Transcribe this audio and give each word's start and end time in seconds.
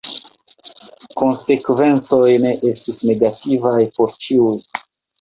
La 0.85 1.09
konsekvencoj 1.23 2.33
ne 2.49 2.57
estis 2.73 3.07
negativaj 3.13 3.79
por 4.01 4.21
ĉiuj. 4.27 4.55